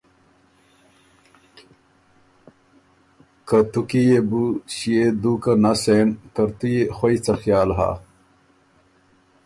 [3.47, 4.43] که تُو کی يې بو
[4.75, 7.91] ݭيې دُوکه نسېن، ترتُو يې خوئ څه خیال هۀ؟